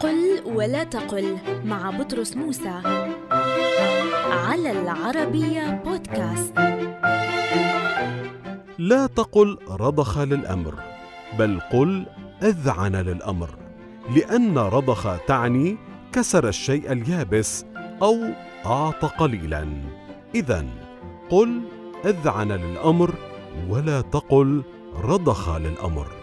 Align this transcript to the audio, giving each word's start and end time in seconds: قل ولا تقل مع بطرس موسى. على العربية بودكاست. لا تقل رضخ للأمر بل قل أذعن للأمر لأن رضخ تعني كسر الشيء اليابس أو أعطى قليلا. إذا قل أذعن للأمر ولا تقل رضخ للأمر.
قل 0.00 0.42
ولا 0.44 0.84
تقل 0.84 1.38
مع 1.64 1.90
بطرس 1.90 2.36
موسى. 2.36 2.80
على 4.30 4.72
العربية 4.72 5.82
بودكاست. 5.84 6.58
لا 8.78 9.06
تقل 9.06 9.58
رضخ 9.70 10.18
للأمر 10.18 10.74
بل 11.38 11.60
قل 11.72 12.06
أذعن 12.42 12.96
للأمر 12.96 13.50
لأن 14.16 14.58
رضخ 14.58 15.26
تعني 15.26 15.76
كسر 16.12 16.48
الشيء 16.48 16.92
اليابس 16.92 17.64
أو 18.02 18.16
أعطى 18.66 19.08
قليلا. 19.18 19.66
إذا 20.34 20.66
قل 21.30 21.60
أذعن 22.04 22.52
للأمر 22.52 23.14
ولا 23.68 24.00
تقل 24.00 24.62
رضخ 25.02 25.56
للأمر. 25.56 26.15